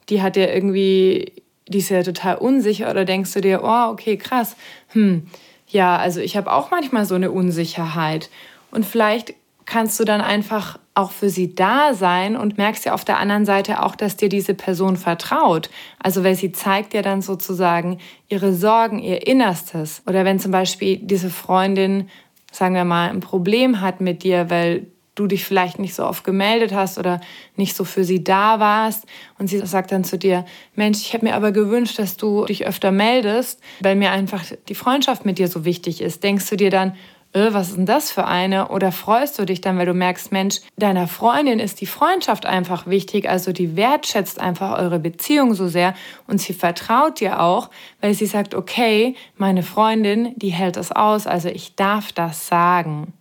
Die 0.08 0.20
hat 0.20 0.36
ja 0.36 0.48
irgendwie 0.48 1.32
die 1.68 1.78
ist 1.78 1.88
ja 1.88 2.02
total 2.02 2.36
unsicher 2.36 2.90
oder 2.90 3.04
denkst 3.04 3.32
du 3.32 3.40
dir, 3.40 3.62
oh, 3.62 3.90
okay, 3.90 4.16
krass, 4.16 4.56
hm, 4.88 5.26
ja, 5.68 5.96
also 5.96 6.20
ich 6.20 6.36
habe 6.36 6.52
auch 6.52 6.70
manchmal 6.70 7.06
so 7.06 7.14
eine 7.14 7.30
Unsicherheit. 7.30 8.30
Und 8.70 8.86
vielleicht 8.86 9.34
kannst 9.64 9.98
du 9.98 10.04
dann 10.04 10.20
einfach 10.20 10.78
auch 10.94 11.10
für 11.10 11.28
sie 11.28 11.54
da 11.54 11.92
sein 11.92 12.36
und 12.36 12.56
merkst 12.56 12.84
ja 12.86 12.94
auf 12.94 13.04
der 13.04 13.18
anderen 13.18 13.44
Seite 13.44 13.82
auch, 13.82 13.96
dass 13.96 14.16
dir 14.16 14.28
diese 14.28 14.54
Person 14.54 14.96
vertraut. 14.96 15.68
Also 15.98 16.24
weil 16.24 16.36
sie 16.36 16.52
zeigt 16.52 16.94
ja 16.94 17.02
dann 17.02 17.20
sozusagen 17.20 17.98
ihre 18.28 18.54
Sorgen, 18.54 19.00
ihr 19.00 19.26
Innerstes. 19.26 20.02
Oder 20.06 20.24
wenn 20.24 20.38
zum 20.38 20.52
Beispiel 20.52 20.98
diese 20.98 21.30
Freundin, 21.30 22.08
sagen 22.52 22.76
wir 22.76 22.84
mal, 22.84 23.10
ein 23.10 23.20
Problem 23.20 23.80
hat 23.80 24.00
mit 24.00 24.22
dir, 24.22 24.48
weil 24.48 24.86
du 25.16 25.26
dich 25.26 25.44
vielleicht 25.44 25.80
nicht 25.80 25.94
so 25.94 26.04
oft 26.04 26.22
gemeldet 26.22 26.72
hast 26.72 26.98
oder 26.98 27.20
nicht 27.56 27.74
so 27.74 27.84
für 27.84 28.04
sie 28.04 28.22
da 28.22 28.60
warst. 28.60 29.06
Und 29.38 29.48
sie 29.48 29.58
sagt 29.66 29.90
dann 29.90 30.04
zu 30.04 30.16
dir, 30.16 30.44
Mensch, 30.76 30.98
ich 30.98 31.12
hätte 31.12 31.24
mir 31.24 31.34
aber 31.34 31.50
gewünscht, 31.50 31.98
dass 31.98 32.16
du 32.16 32.44
dich 32.44 32.66
öfter 32.66 32.92
meldest, 32.92 33.60
weil 33.80 33.96
mir 33.96 34.12
einfach 34.12 34.44
die 34.68 34.74
Freundschaft 34.74 35.24
mit 35.24 35.38
dir 35.38 35.48
so 35.48 35.64
wichtig 35.64 36.00
ist. 36.00 36.22
Denkst 36.22 36.48
du 36.48 36.56
dir 36.56 36.70
dann, 36.70 36.94
öh, 37.34 37.52
was 37.52 37.68
ist 37.68 37.76
denn 37.76 37.86
das 37.86 38.10
für 38.10 38.26
eine? 38.26 38.68
Oder 38.68 38.92
freust 38.92 39.38
du 39.38 39.44
dich 39.44 39.60
dann, 39.60 39.78
weil 39.78 39.86
du 39.86 39.94
merkst, 39.94 40.32
Mensch, 40.32 40.60
deiner 40.76 41.08
Freundin 41.08 41.58
ist 41.58 41.80
die 41.80 41.86
Freundschaft 41.86 42.46
einfach 42.46 42.86
wichtig, 42.86 43.28
also 43.28 43.52
die 43.52 43.76
wertschätzt 43.76 44.40
einfach 44.40 44.78
eure 44.78 44.98
Beziehung 44.98 45.54
so 45.54 45.68
sehr 45.68 45.94
und 46.26 46.40
sie 46.40 46.54
vertraut 46.54 47.20
dir 47.20 47.40
auch, 47.40 47.70
weil 48.00 48.14
sie 48.14 48.26
sagt, 48.26 48.54
okay, 48.54 49.16
meine 49.36 49.62
Freundin, 49.62 50.32
die 50.36 50.50
hält 50.50 50.76
es 50.76 50.92
aus, 50.92 51.26
also 51.26 51.48
ich 51.48 51.76
darf 51.76 52.12
das 52.12 52.46
sagen. 52.46 53.12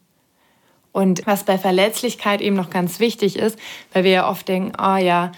Und 0.96 1.28
was 1.28 1.44
bei 1.44 1.58
Verletzlichkeit 1.58 2.40
eben 2.40 2.56
noch 2.56 2.70
ganz 2.70 3.02
wichtig 3.02 3.36
ist, 3.36 3.60
weil 3.92 4.06
wir 4.06 4.12
ja 4.12 4.30
oft 4.30 4.48
denken, 4.48 4.72
oh 4.82 4.96
ja, 4.96 5.34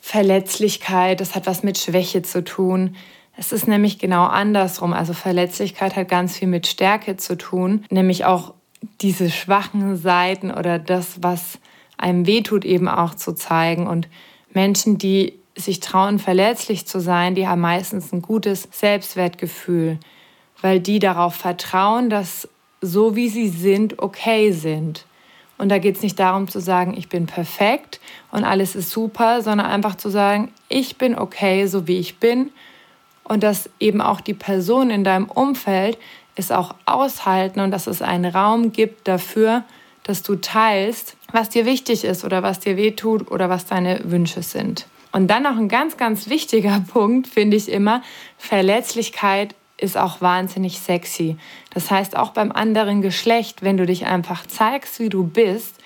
Verletzlichkeit, 0.00 1.20
das 1.20 1.34
hat 1.34 1.46
was 1.46 1.62
mit 1.62 1.76
Schwäche 1.76 2.22
zu 2.22 2.42
tun. 2.42 2.96
Es 3.36 3.52
ist 3.52 3.68
nämlich 3.68 3.98
genau 3.98 4.24
andersrum. 4.24 4.94
Also 4.94 5.12
Verletzlichkeit 5.12 5.96
hat 5.96 6.08
ganz 6.08 6.38
viel 6.38 6.48
mit 6.48 6.66
Stärke 6.66 7.18
zu 7.18 7.36
tun, 7.36 7.84
nämlich 7.90 8.24
auch 8.24 8.54
diese 9.02 9.28
schwachen 9.28 9.98
Seiten 9.98 10.50
oder 10.50 10.78
das, 10.78 11.22
was 11.22 11.58
einem 11.98 12.26
wehtut, 12.26 12.64
eben 12.64 12.88
auch 12.88 13.14
zu 13.14 13.34
zeigen. 13.34 13.88
Und 13.88 14.08
Menschen, 14.54 14.96
die 14.96 15.38
sich 15.54 15.80
trauen, 15.80 16.20
verletzlich 16.20 16.86
zu 16.86 17.00
sein, 17.00 17.34
die 17.34 17.46
haben 17.46 17.60
meistens 17.60 18.14
ein 18.14 18.22
gutes 18.22 18.66
Selbstwertgefühl, 18.72 19.98
weil 20.62 20.80
die 20.80 21.00
darauf 21.00 21.34
vertrauen, 21.34 22.08
dass 22.08 22.48
so 22.82 23.16
wie 23.16 23.28
sie 23.28 23.48
sind, 23.48 23.98
okay 24.00 24.52
sind. 24.52 25.06
Und 25.56 25.70
da 25.70 25.78
geht 25.78 25.96
es 25.96 26.02
nicht 26.02 26.18
darum 26.18 26.48
zu 26.48 26.60
sagen, 26.60 26.94
ich 26.96 27.08
bin 27.08 27.26
perfekt 27.26 28.00
und 28.32 28.44
alles 28.44 28.74
ist 28.74 28.90
super, 28.90 29.40
sondern 29.42 29.68
einfach 29.68 29.94
zu 29.94 30.10
sagen, 30.10 30.52
ich 30.68 30.98
bin 30.98 31.16
okay, 31.16 31.66
so 31.66 31.86
wie 31.86 31.98
ich 31.98 32.18
bin. 32.18 32.50
und 33.24 33.42
dass 33.42 33.70
eben 33.78 34.00
auch 34.00 34.20
die 34.20 34.34
Personen 34.34 34.90
in 34.90 35.04
deinem 35.04 35.26
Umfeld 35.26 35.96
es 36.34 36.50
auch 36.50 36.74
aushalten 36.86 37.60
und 37.60 37.70
dass 37.70 37.86
es 37.86 38.02
einen 38.02 38.24
Raum 38.24 38.72
gibt 38.72 39.06
dafür, 39.06 39.64
dass 40.02 40.22
du 40.22 40.36
teilst, 40.36 41.16
was 41.30 41.48
dir 41.48 41.64
wichtig 41.64 42.04
ist 42.04 42.24
oder 42.24 42.42
was 42.42 42.58
dir 42.58 42.76
wehtut 42.76 43.30
oder 43.30 43.48
was 43.48 43.66
deine 43.66 44.00
Wünsche 44.04 44.42
sind. 44.42 44.86
Und 45.12 45.28
dann 45.28 45.44
noch 45.44 45.56
ein 45.56 45.68
ganz, 45.68 45.96
ganz 45.96 46.28
wichtiger 46.28 46.82
Punkt, 46.92 47.28
finde 47.28 47.56
ich 47.56 47.70
immer, 47.70 48.02
Verletzlichkeit 48.38 49.54
ist 49.82 49.96
auch 49.96 50.20
wahnsinnig 50.20 50.78
sexy. 50.78 51.36
Das 51.74 51.90
heißt, 51.90 52.16
auch 52.16 52.30
beim 52.30 52.52
anderen 52.52 53.02
Geschlecht, 53.02 53.62
wenn 53.62 53.76
du 53.76 53.86
dich 53.86 54.06
einfach 54.06 54.46
zeigst, 54.46 55.00
wie 55.00 55.08
du 55.08 55.24
bist 55.24 55.76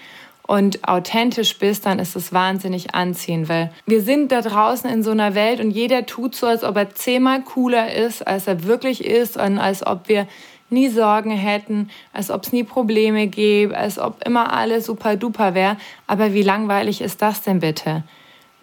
und 0.42 0.86
authentisch 0.86 1.58
bist, 1.58 1.86
dann 1.86 1.98
ist 1.98 2.14
es 2.14 2.32
wahnsinnig 2.32 2.94
anziehend, 2.94 3.48
weil 3.48 3.72
wir 3.86 4.02
sind 4.02 4.30
da 4.30 4.42
draußen 4.42 4.88
in 4.88 5.02
so 5.02 5.10
einer 5.10 5.34
Welt 5.34 5.60
und 5.60 5.70
jeder 5.70 6.06
tut 6.06 6.34
so, 6.36 6.46
als 6.46 6.62
ob 6.62 6.76
er 6.76 6.94
zehnmal 6.94 7.42
cooler 7.42 7.92
ist, 7.92 8.26
als 8.26 8.46
er 8.46 8.64
wirklich 8.64 9.04
ist 9.04 9.36
und 9.36 9.58
als 9.58 9.84
ob 9.84 10.08
wir 10.08 10.28
nie 10.68 10.88
Sorgen 10.88 11.30
hätten, 11.30 11.90
als 12.12 12.30
ob 12.30 12.44
es 12.44 12.52
nie 12.52 12.64
Probleme 12.64 13.26
gäbe, 13.28 13.76
als 13.76 13.98
ob 13.98 14.26
immer 14.26 14.52
alles 14.52 14.86
super 14.86 15.16
duper 15.16 15.54
wäre. 15.54 15.76
Aber 16.06 16.34
wie 16.34 16.42
langweilig 16.42 17.00
ist 17.00 17.22
das 17.22 17.42
denn 17.42 17.60
bitte? 17.60 18.02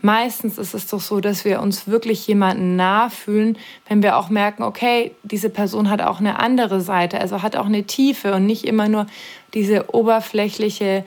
Meistens 0.05 0.57
ist 0.57 0.73
es 0.73 0.87
doch 0.87 0.99
so, 0.99 1.21
dass 1.21 1.45
wir 1.45 1.61
uns 1.61 1.87
wirklich 1.87 2.27
jemanden 2.27 2.75
nah 2.75 3.09
fühlen, 3.09 3.57
wenn 3.87 4.03
wir 4.03 4.17
auch 4.17 4.29
merken, 4.29 4.63
okay, 4.63 5.15
diese 5.23 5.49
Person 5.49 5.89
hat 5.89 6.01
auch 6.01 6.19
eine 6.19 6.39
andere 6.39 6.81
Seite, 6.81 7.21
also 7.21 7.41
hat 7.41 7.55
auch 7.55 7.67
eine 7.67 7.85
Tiefe 7.85 8.33
und 8.33 8.45
nicht 8.45 8.65
immer 8.65 8.89
nur 8.89 9.07
diese 9.53 9.95
oberflächliche 9.95 11.05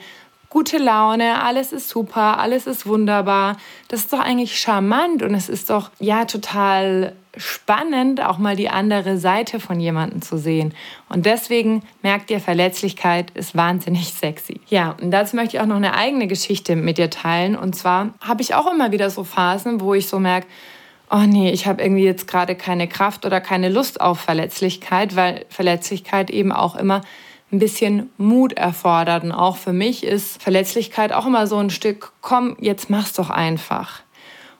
gute 0.49 0.79
Laune, 0.79 1.43
alles 1.43 1.73
ist 1.73 1.89
super, 1.89 2.39
alles 2.39 2.65
ist 2.65 2.87
wunderbar. 2.87 3.57
Das 3.87 3.99
ist 3.99 4.13
doch 4.13 4.19
eigentlich 4.19 4.59
charmant 4.59 5.21
und 5.21 5.35
es 5.35 5.47
ist 5.47 5.69
doch 5.69 5.91
ja 5.99 6.25
total 6.25 7.13
spannend, 7.37 8.21
auch 8.21 8.37
mal 8.37 8.55
die 8.55 8.69
andere 8.69 9.17
Seite 9.17 9.59
von 9.59 9.79
jemandem 9.79 10.21
zu 10.21 10.37
sehen. 10.37 10.73
Und 11.09 11.25
deswegen 11.25 11.83
merkt 12.01 12.29
ihr, 12.31 12.39
Verletzlichkeit 12.39 13.31
ist 13.31 13.55
wahnsinnig 13.55 14.13
sexy. 14.13 14.61
Ja, 14.67 14.95
und 15.01 15.11
dazu 15.11 15.35
möchte 15.35 15.57
ich 15.57 15.61
auch 15.61 15.67
noch 15.67 15.75
eine 15.75 15.93
eigene 15.93 16.27
Geschichte 16.27 16.75
mit 16.75 16.97
dir 16.97 17.09
teilen. 17.09 17.55
Und 17.55 17.75
zwar 17.75 18.13
habe 18.21 18.41
ich 18.41 18.55
auch 18.55 18.71
immer 18.71 18.91
wieder 18.91 19.09
so 19.09 19.23
Phasen, 19.23 19.81
wo 19.81 19.93
ich 19.93 20.07
so 20.07 20.19
merke, 20.19 20.47
oh 21.09 21.23
nee, 21.25 21.51
ich 21.51 21.67
habe 21.67 21.81
irgendwie 21.81 22.03
jetzt 22.03 22.27
gerade 22.27 22.55
keine 22.55 22.87
Kraft 22.87 23.25
oder 23.25 23.39
keine 23.39 23.69
Lust 23.69 24.01
auf 24.01 24.19
Verletzlichkeit, 24.19 25.15
weil 25.15 25.45
Verletzlichkeit 25.49 26.29
eben 26.29 26.51
auch 26.51 26.75
immer 26.75 27.01
ein 27.51 27.59
bisschen 27.59 28.09
Mut 28.17 28.53
erfordert. 28.53 29.23
Und 29.23 29.31
auch 29.31 29.57
für 29.57 29.73
mich 29.73 30.03
ist 30.03 30.41
Verletzlichkeit 30.41 31.13
auch 31.13 31.25
immer 31.25 31.47
so 31.47 31.57
ein 31.57 31.69
Stück, 31.69 32.11
komm, 32.21 32.57
jetzt 32.59 32.89
mach's 32.89 33.13
doch 33.13 33.29
einfach. 33.29 34.01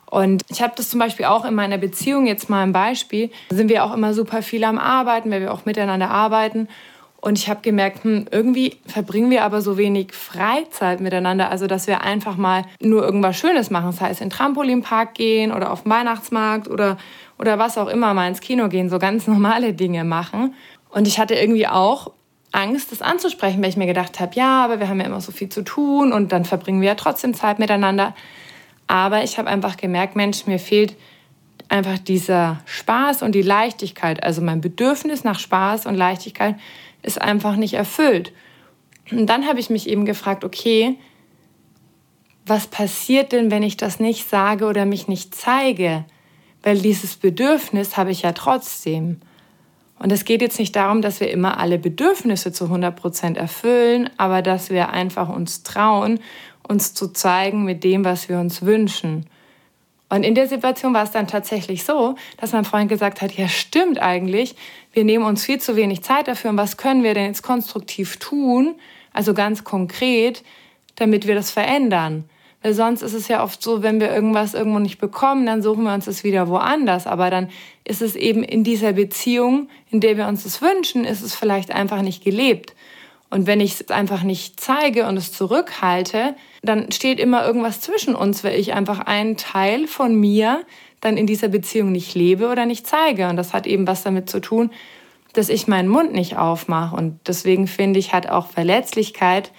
Und 0.09 0.43
ich 0.49 0.61
habe 0.61 0.73
das 0.75 0.89
zum 0.89 0.99
Beispiel 0.99 1.25
auch 1.25 1.43
in 1.43 1.53
meiner 1.53 1.77
Beziehung, 1.77 2.27
jetzt 2.27 2.49
mal 2.49 2.63
ein 2.63 2.71
Beispiel, 2.71 3.29
sind 3.49 3.69
wir 3.69 3.83
auch 3.83 3.93
immer 3.93 4.13
super 4.13 4.41
viel 4.41 4.63
am 4.63 4.77
Arbeiten, 4.77 5.29
weil 5.31 5.41
wir 5.41 5.53
auch 5.53 5.65
miteinander 5.65 6.09
arbeiten. 6.09 6.69
Und 7.19 7.37
ich 7.37 7.49
habe 7.49 7.61
gemerkt, 7.61 8.03
hm, 8.03 8.27
irgendwie 8.31 8.77
verbringen 8.85 9.31
wir 9.31 9.43
aber 9.43 9.61
so 9.61 9.77
wenig 9.77 10.13
Freizeit 10.13 11.01
miteinander, 11.01 11.49
also 11.49 11.67
dass 11.67 11.87
wir 11.87 12.01
einfach 12.01 12.37
mal 12.37 12.63
nur 12.79 13.03
irgendwas 13.03 13.37
Schönes 13.37 13.69
machen, 13.69 13.87
das 13.87 13.99
heißt 13.99 14.21
in 14.21 14.29
den 14.29 14.33
Trampolinpark 14.33 15.15
gehen 15.15 15.51
oder 15.51 15.71
auf 15.71 15.83
den 15.83 15.91
Weihnachtsmarkt 15.91 16.69
oder, 16.69 16.97
oder 17.39 17.57
was 17.59 17.77
auch 17.77 17.87
immer, 17.87 18.13
mal 18.13 18.29
ins 18.29 18.39
Kino 18.39 18.69
gehen, 18.69 18.89
so 18.89 18.99
ganz 18.99 19.27
normale 19.27 19.73
Dinge 19.73 20.03
machen. 20.03 20.53
Und 20.89 21.07
ich 21.07 21.19
hatte 21.19 21.35
irgendwie 21.35 21.67
auch 21.67 22.11
Angst, 22.51 22.91
das 22.91 23.01
anzusprechen, 23.01 23.61
weil 23.61 23.69
ich 23.69 23.77
mir 23.77 23.87
gedacht 23.87 24.19
habe, 24.19 24.35
ja, 24.35 24.63
aber 24.63 24.79
wir 24.79 24.87
haben 24.87 24.99
ja 24.99 25.07
immer 25.07 25.19
so 25.19 25.31
viel 25.31 25.49
zu 25.49 25.63
tun 25.63 26.13
und 26.13 26.31
dann 26.31 26.45
verbringen 26.45 26.81
wir 26.81 26.87
ja 26.89 26.95
trotzdem 26.95 27.33
Zeit 27.33 27.59
miteinander. 27.59 28.15
Aber 28.87 29.23
ich 29.23 29.37
habe 29.37 29.49
einfach 29.49 29.77
gemerkt, 29.77 30.15
Mensch, 30.15 30.45
mir 30.47 30.59
fehlt 30.59 30.95
einfach 31.69 31.99
dieser 31.99 32.61
Spaß 32.65 33.21
und 33.21 33.33
die 33.33 33.41
Leichtigkeit. 33.41 34.23
Also 34.23 34.41
mein 34.41 34.61
Bedürfnis 34.61 35.23
nach 35.23 35.39
Spaß 35.39 35.85
und 35.85 35.95
Leichtigkeit 35.95 36.55
ist 37.01 37.21
einfach 37.21 37.55
nicht 37.57 37.73
erfüllt. 37.73 38.31
Und 39.11 39.27
dann 39.27 39.47
habe 39.47 39.59
ich 39.59 39.69
mich 39.69 39.89
eben 39.89 40.05
gefragt, 40.05 40.43
okay, 40.43 40.97
was 42.45 42.67
passiert 42.67 43.33
denn, 43.33 43.51
wenn 43.51 43.63
ich 43.63 43.77
das 43.77 43.99
nicht 43.99 44.29
sage 44.29 44.65
oder 44.65 44.85
mich 44.85 45.07
nicht 45.07 45.35
zeige? 45.35 46.05
Weil 46.63 46.79
dieses 46.79 47.17
Bedürfnis 47.17 47.97
habe 47.97 48.11
ich 48.11 48.21
ja 48.21 48.31
trotzdem. 48.31 49.19
Und 49.99 50.11
es 50.11 50.25
geht 50.25 50.41
jetzt 50.41 50.59
nicht 50.59 50.75
darum, 50.75 51.01
dass 51.01 51.19
wir 51.19 51.29
immer 51.29 51.59
alle 51.59 51.79
Bedürfnisse 51.79 52.51
zu 52.51 52.65
100 52.65 52.95
Prozent 52.95 53.37
erfüllen, 53.37 54.09
aber 54.17 54.41
dass 54.41 54.69
wir 54.69 54.89
einfach 54.89 55.27
uns 55.27 55.63
trauen 55.63 56.19
uns 56.67 56.93
zu 56.93 57.09
zeigen 57.09 57.63
mit 57.63 57.83
dem, 57.83 58.05
was 58.05 58.29
wir 58.29 58.39
uns 58.39 58.61
wünschen. 58.61 59.25
Und 60.09 60.23
in 60.23 60.35
der 60.35 60.47
Situation 60.47 60.93
war 60.93 61.03
es 61.03 61.11
dann 61.11 61.27
tatsächlich 61.27 61.83
so, 61.83 62.15
dass 62.37 62.53
mein 62.53 62.63
Freund 62.63 62.89
gesagt 62.89 63.21
hat, 63.21 63.33
ja 63.33 63.47
stimmt 63.49 63.99
eigentlich, 63.99 64.55
wir 64.93 65.03
nehmen 65.03 65.25
uns 65.25 65.43
viel 65.43 65.59
zu 65.59 65.75
wenig 65.75 66.01
Zeit 66.01 66.27
dafür 66.27 66.51
und 66.51 66.57
was 66.57 66.77
können 66.77 67.03
wir 67.03 67.13
denn 67.13 67.25
jetzt 67.25 67.43
konstruktiv 67.43 68.17
tun, 68.17 68.75
also 69.11 69.33
ganz 69.33 69.63
konkret, 69.63 70.43
damit 70.95 71.27
wir 71.27 71.35
das 71.35 71.51
verändern. 71.51 72.23
Weil 72.63 72.73
sonst 72.73 73.01
ist 73.01 73.13
es 73.13 73.27
ja 73.27 73.43
oft 73.43 73.61
so, 73.61 73.83
wenn 73.83 73.99
wir 73.99 74.13
irgendwas 74.13 74.53
irgendwo 74.53 74.79
nicht 74.79 74.97
bekommen, 74.97 75.45
dann 75.45 75.61
suchen 75.61 75.83
wir 75.83 75.93
uns 75.93 76.05
das 76.05 76.23
wieder 76.23 76.47
woanders. 76.47 77.05
Aber 77.05 77.29
dann 77.29 77.49
ist 77.83 78.01
es 78.01 78.15
eben 78.15 78.43
in 78.43 78.63
dieser 78.63 78.93
Beziehung, 78.93 79.69
in 79.91 79.99
der 79.99 80.17
wir 80.17 80.27
uns 80.27 80.43
das 80.43 80.61
wünschen, 80.61 81.05
ist 81.05 81.21
es 81.21 81.35
vielleicht 81.35 81.71
einfach 81.71 82.01
nicht 82.01 82.23
gelebt. 82.23 82.73
Und 83.29 83.45
wenn 83.45 83.59
ich 83.59 83.73
es 83.73 83.89
einfach 83.89 84.23
nicht 84.23 84.59
zeige 84.59 85.05
und 85.05 85.17
es 85.17 85.31
zurückhalte, 85.31 86.35
dann 86.61 86.91
steht 86.91 87.19
immer 87.19 87.45
irgendwas 87.45 87.81
zwischen 87.81 88.15
uns, 88.15 88.43
weil 88.43 88.57
ich 88.57 88.73
einfach 88.73 88.99
einen 88.99 89.35
Teil 89.35 89.87
von 89.87 90.15
mir 90.15 90.63
dann 91.01 91.17
in 91.17 91.27
dieser 91.27 91.49
Beziehung 91.49 91.91
nicht 91.91 92.15
lebe 92.15 92.49
oder 92.49 92.65
nicht 92.65 92.87
zeige. 92.87 93.27
Und 93.27 93.35
das 93.35 93.53
hat 93.53 93.67
eben 93.67 93.85
was 93.85 94.03
damit 94.03 94.29
zu 94.29 94.39
tun, 94.39 94.71
dass 95.33 95.49
ich 95.49 95.67
meinen 95.67 95.89
Mund 95.89 96.13
nicht 96.13 96.37
aufmache. 96.37 96.95
Und 96.95 97.19
deswegen 97.27 97.67
finde 97.67 97.99
ich, 97.99 98.13
hat 98.13 98.29
auch 98.29 98.47
Verletzlichkeit 98.47 99.51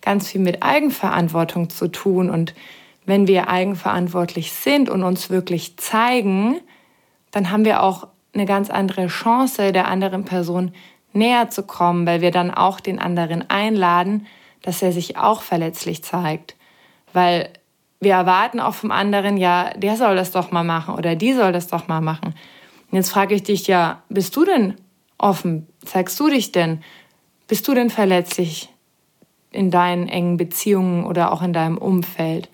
ganz 0.00 0.30
viel 0.30 0.40
mit 0.40 0.62
Eigenverantwortung 0.62 1.68
zu 1.68 1.88
tun. 1.88 2.30
Und 2.30 2.54
wenn 3.06 3.26
wir 3.26 3.48
eigenverantwortlich 3.48 4.52
sind 4.52 4.88
und 4.88 5.02
uns 5.02 5.30
wirklich 5.30 5.76
zeigen, 5.76 6.60
dann 7.32 7.50
haben 7.50 7.64
wir 7.64 7.82
auch 7.82 8.08
eine 8.32 8.46
ganz 8.46 8.70
andere 8.70 9.08
Chance, 9.08 9.72
der 9.72 9.88
anderen 9.88 10.24
Person 10.24 10.72
näher 11.16 11.50
zu 11.50 11.62
kommen, 11.62 12.06
weil 12.06 12.20
wir 12.20 12.30
dann 12.30 12.50
auch 12.50 12.80
den 12.80 12.98
anderen 12.98 13.48
einladen, 13.50 14.26
dass 14.62 14.82
er 14.82 14.92
sich 14.92 15.16
auch 15.16 15.42
verletzlich 15.42 16.04
zeigt. 16.04 16.56
Weil 17.12 17.50
wir 18.00 18.12
erwarten 18.12 18.60
auch 18.60 18.74
vom 18.74 18.90
anderen, 18.90 19.36
ja, 19.36 19.70
der 19.76 19.96
soll 19.96 20.16
das 20.16 20.30
doch 20.30 20.50
mal 20.50 20.64
machen 20.64 20.94
oder 20.94 21.16
die 21.16 21.32
soll 21.32 21.52
das 21.52 21.68
doch 21.68 21.88
mal 21.88 22.00
machen. 22.00 22.34
Und 22.90 22.96
jetzt 22.96 23.10
frage 23.10 23.34
ich 23.34 23.42
dich 23.42 23.66
ja, 23.66 24.02
bist 24.08 24.36
du 24.36 24.44
denn 24.44 24.74
offen? 25.18 25.66
Zeigst 25.84 26.18
du 26.20 26.28
dich 26.28 26.52
denn? 26.52 26.82
Bist 27.48 27.66
du 27.68 27.74
denn 27.74 27.90
verletzlich 27.90 28.68
in 29.50 29.70
deinen 29.70 30.08
engen 30.08 30.36
Beziehungen 30.36 31.04
oder 31.04 31.32
auch 31.32 31.42
in 31.42 31.52
deinem 31.52 31.78
Umfeld? 31.78 32.48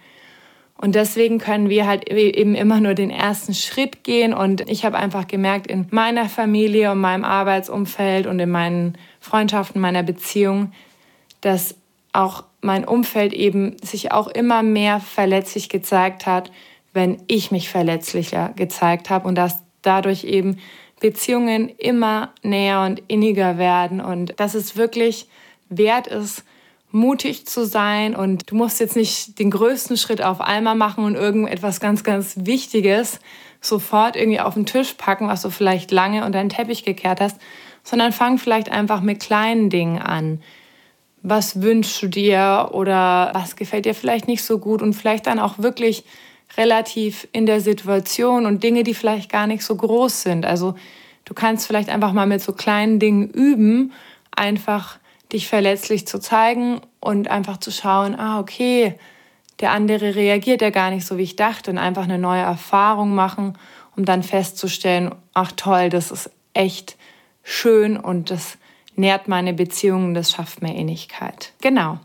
Und 0.82 0.96
deswegen 0.96 1.38
können 1.38 1.68
wir 1.68 1.86
halt 1.86 2.10
e-, 2.10 2.30
eben 2.30 2.56
immer 2.56 2.80
nur 2.80 2.94
den 2.94 3.10
ersten 3.10 3.54
Schritt 3.54 4.02
gehen. 4.02 4.34
Und 4.34 4.68
ich 4.68 4.84
habe 4.84 4.98
einfach 4.98 5.28
gemerkt, 5.28 5.68
in 5.68 5.86
meiner 5.90 6.28
Familie 6.28 6.90
und 6.90 6.98
meinem 6.98 7.22
Arbeitsumfeld 7.24 8.26
und 8.26 8.40
in 8.40 8.50
meinen 8.50 8.98
Freundschaften, 9.20 9.80
meiner 9.80 10.02
Beziehung, 10.02 10.72
dass 11.40 11.76
auch 12.12 12.42
mein 12.62 12.84
Umfeld 12.84 13.32
eben 13.32 13.76
sich 13.80 14.10
auch 14.10 14.26
immer 14.26 14.64
mehr 14.64 14.98
verletzlich 14.98 15.68
gezeigt 15.68 16.26
hat, 16.26 16.50
wenn 16.92 17.22
ich 17.28 17.52
mich 17.52 17.68
verletzlicher 17.68 18.52
gezeigt 18.56 19.08
habe 19.08 19.28
und 19.28 19.36
dass 19.36 19.62
dadurch 19.82 20.24
eben 20.24 20.58
Beziehungen 21.00 21.68
immer 21.68 22.32
näher 22.42 22.82
und 22.82 23.00
inniger 23.06 23.56
werden 23.56 24.00
und 24.00 24.38
dass 24.40 24.54
es 24.54 24.76
wirklich 24.76 25.28
wert 25.68 26.08
ist, 26.08 26.44
mutig 26.92 27.46
zu 27.46 27.64
sein 27.64 28.14
und 28.14 28.50
du 28.50 28.54
musst 28.54 28.78
jetzt 28.80 28.96
nicht 28.96 29.38
den 29.38 29.50
größten 29.50 29.96
Schritt 29.96 30.22
auf 30.22 30.40
einmal 30.40 30.74
machen 30.74 31.04
und 31.04 31.14
irgendetwas 31.14 31.80
ganz, 31.80 32.04
ganz 32.04 32.34
Wichtiges 32.42 33.18
sofort 33.60 34.16
irgendwie 34.16 34.40
auf 34.40 34.54
den 34.54 34.66
Tisch 34.66 34.94
packen, 34.94 35.28
was 35.28 35.42
du 35.42 35.50
vielleicht 35.50 35.90
lange 35.90 36.24
unter 36.24 36.40
den 36.40 36.48
Teppich 36.48 36.84
gekehrt 36.84 37.20
hast, 37.20 37.40
sondern 37.82 38.12
fang 38.12 38.38
vielleicht 38.38 38.70
einfach 38.70 39.00
mit 39.00 39.20
kleinen 39.20 39.70
Dingen 39.70 39.98
an. 39.98 40.42
Was 41.22 41.62
wünschst 41.62 42.02
du 42.02 42.08
dir 42.08 42.70
oder 42.72 43.30
was 43.32 43.56
gefällt 43.56 43.84
dir 43.84 43.94
vielleicht 43.94 44.26
nicht 44.26 44.42
so 44.42 44.58
gut 44.58 44.82
und 44.82 44.94
vielleicht 44.94 45.26
dann 45.26 45.38
auch 45.38 45.58
wirklich 45.58 46.04
relativ 46.56 47.28
in 47.32 47.46
der 47.46 47.60
Situation 47.60 48.44
und 48.44 48.62
Dinge, 48.62 48.82
die 48.82 48.94
vielleicht 48.94 49.30
gar 49.30 49.46
nicht 49.46 49.64
so 49.64 49.74
groß 49.74 50.22
sind. 50.22 50.44
Also 50.44 50.74
du 51.24 51.32
kannst 51.32 51.66
vielleicht 51.66 51.88
einfach 51.88 52.12
mal 52.12 52.26
mit 52.26 52.42
so 52.42 52.52
kleinen 52.52 52.98
Dingen 52.98 53.30
üben, 53.30 53.92
einfach 54.34 54.98
dich 55.32 55.48
verletzlich 55.48 56.06
zu 56.06 56.20
zeigen 56.20 56.80
und 57.00 57.28
einfach 57.28 57.56
zu 57.56 57.70
schauen, 57.70 58.14
ah, 58.14 58.38
okay, 58.40 58.98
der 59.60 59.70
andere 59.70 60.14
reagiert 60.14 60.62
ja 60.62 60.70
gar 60.70 60.90
nicht 60.90 61.06
so, 61.06 61.18
wie 61.18 61.22
ich 61.22 61.36
dachte 61.36 61.70
und 61.70 61.78
einfach 61.78 62.04
eine 62.04 62.18
neue 62.18 62.42
Erfahrung 62.42 63.14
machen, 63.14 63.56
um 63.96 64.04
dann 64.04 64.22
festzustellen, 64.22 65.14
ach 65.34 65.52
toll, 65.52 65.88
das 65.88 66.10
ist 66.10 66.30
echt 66.54 66.96
schön 67.42 67.96
und 67.96 68.30
das 68.30 68.58
nährt 68.94 69.28
meine 69.28 69.52
Beziehungen, 69.52 70.14
das 70.14 70.32
schafft 70.32 70.62
mehr 70.62 70.74
Innigkeit. 70.74 71.52
Genau. 71.60 71.98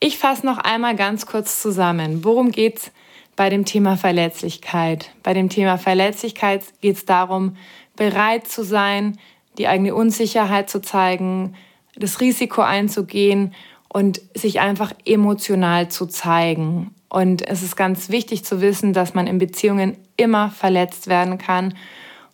Ich 0.00 0.18
fasse 0.18 0.46
noch 0.46 0.58
einmal 0.58 0.94
ganz 0.94 1.26
kurz 1.26 1.60
zusammen. 1.60 2.24
Worum 2.24 2.52
geht 2.52 2.78
es 2.78 2.92
bei 3.38 3.50
dem 3.50 3.64
Thema 3.64 3.96
Verletzlichkeit. 3.96 5.12
Bei 5.22 5.32
dem 5.32 5.48
Thema 5.48 5.78
Verletzlichkeit 5.78 6.64
geht 6.80 6.96
es 6.96 7.04
darum, 7.04 7.56
bereit 7.94 8.48
zu 8.48 8.64
sein, 8.64 9.16
die 9.58 9.68
eigene 9.68 9.94
Unsicherheit 9.94 10.68
zu 10.68 10.80
zeigen, 10.82 11.54
das 11.98 12.20
Risiko 12.20 12.62
einzugehen 12.62 13.54
und 13.88 14.20
sich 14.34 14.60
einfach 14.60 14.92
emotional 15.04 15.88
zu 15.88 16.06
zeigen. 16.06 16.94
Und 17.08 17.46
es 17.46 17.62
ist 17.62 17.76
ganz 17.76 18.10
wichtig 18.10 18.44
zu 18.44 18.60
wissen, 18.60 18.92
dass 18.92 19.14
man 19.14 19.26
in 19.26 19.38
Beziehungen 19.38 19.96
immer 20.16 20.50
verletzt 20.50 21.06
werden 21.06 21.38
kann 21.38 21.74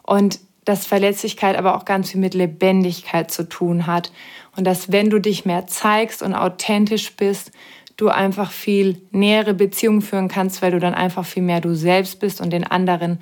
und 0.03 0.41
dass 0.65 0.87
Verletzlichkeit 0.87 1.57
aber 1.57 1.77
auch 1.77 1.85
ganz 1.85 2.11
viel 2.11 2.21
mit 2.21 2.35
Lebendigkeit 2.35 3.31
zu 3.31 3.49
tun 3.49 3.87
hat. 3.87 4.11
Und 4.57 4.65
dass 4.65 4.91
wenn 4.91 5.11
du 5.11 5.21
dich 5.21 5.45
mehr 5.45 5.67
zeigst 5.67 6.23
und 6.23 6.35
authentisch 6.35 7.15
bist, 7.17 7.53
du 7.97 8.09
einfach 8.09 8.51
viel 8.51 9.01
nähere 9.11 9.55
Beziehungen 9.55 10.03
führen 10.03 10.29
kannst, 10.29 10.63
weil 10.63 10.73
du 10.73 10.81
dann 10.81 10.95
einfach 10.95 11.25
viel 11.25 11.43
mehr 11.43 11.61
du 11.61 11.75
selbst 11.75 12.19
bist 12.19 12.41
und 12.41 12.51
den 12.51 12.65
anderen 12.65 13.21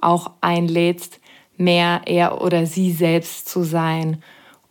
auch 0.00 0.30
einlädst, 0.40 1.20
mehr 1.56 2.02
er 2.06 2.40
oder 2.40 2.66
sie 2.66 2.92
selbst 2.92 3.48
zu 3.48 3.62
sein. 3.62 4.22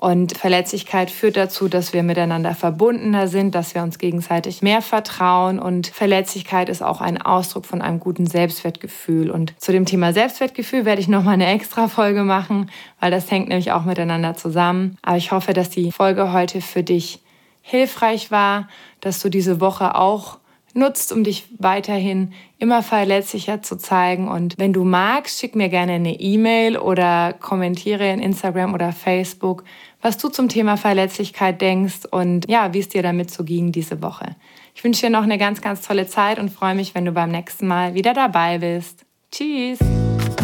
Und 0.03 0.37
Verletzlichkeit 0.37 1.09
führt 1.09 1.37
dazu, 1.37 1.69
dass 1.69 1.93
wir 1.93 2.03
miteinander 2.03 2.55
verbundener 2.55 3.29
sind, 3.29 3.55
dass 3.55 3.73
wir 3.73 3.83
uns 3.83 3.99
gegenseitig 3.99 4.61
mehr 4.61 4.81
vertrauen. 4.81 5.59
Und 5.59 5.87
Verletzlichkeit 5.87 6.67
ist 6.67 6.83
auch 6.83 6.99
ein 6.99 7.21
Ausdruck 7.21 7.65
von 7.65 7.81
einem 7.81 8.01
guten 8.01 8.27
Selbstwertgefühl. 8.27 9.31
Und 9.31 9.53
zu 9.61 9.71
dem 9.71 9.85
Thema 9.85 10.11
Selbstwertgefühl 10.11 10.83
werde 10.83 10.99
ich 10.99 11.07
nochmal 11.07 11.35
eine 11.35 11.47
extra 11.47 11.87
Folge 11.87 12.23
machen, 12.25 12.69
weil 12.99 13.11
das 13.11 13.31
hängt 13.31 13.47
nämlich 13.47 13.71
auch 13.71 13.85
miteinander 13.85 14.35
zusammen. 14.35 14.97
Aber 15.03 15.15
ich 15.15 15.31
hoffe, 15.31 15.53
dass 15.53 15.69
die 15.69 15.93
Folge 15.93 16.33
heute 16.33 16.59
für 16.59 16.83
dich 16.83 17.21
hilfreich 17.61 18.29
war, 18.29 18.67
dass 18.99 19.21
du 19.21 19.29
diese 19.29 19.61
Woche 19.61 19.95
auch 19.95 20.37
nutzt, 20.73 21.11
um 21.11 21.23
dich 21.23 21.45
weiterhin 21.59 22.33
immer 22.57 22.83
verletzlicher 22.83 23.61
zu 23.61 23.77
zeigen. 23.77 24.27
Und 24.27 24.55
wenn 24.57 24.73
du 24.73 24.83
magst, 24.83 25.39
schick 25.39 25.55
mir 25.55 25.69
gerne 25.69 25.93
eine 25.93 26.19
E-Mail 26.19 26.77
oder 26.77 27.33
kommentiere 27.33 28.11
in 28.11 28.19
Instagram 28.19 28.73
oder 28.73 28.91
Facebook, 28.91 29.63
was 30.01 30.17
du 30.17 30.29
zum 30.29 30.49
Thema 30.49 30.77
Verletzlichkeit 30.77 31.61
denkst 31.61 32.05
und 32.09 32.49
ja, 32.49 32.73
wie 32.73 32.79
es 32.79 32.89
dir 32.89 33.03
damit 33.03 33.31
so 33.31 33.43
ging 33.43 33.71
diese 33.71 34.01
Woche. 34.01 34.35
Ich 34.75 34.83
wünsche 34.83 35.05
dir 35.05 35.11
noch 35.11 35.23
eine 35.23 35.37
ganz, 35.37 35.61
ganz 35.61 35.81
tolle 35.81 36.07
Zeit 36.07 36.39
und 36.39 36.49
freue 36.49 36.75
mich, 36.75 36.95
wenn 36.95 37.05
du 37.05 37.11
beim 37.11 37.31
nächsten 37.31 37.67
Mal 37.67 37.93
wieder 37.93 38.13
dabei 38.13 38.57
bist. 38.57 39.05
Tschüss! 39.31 39.79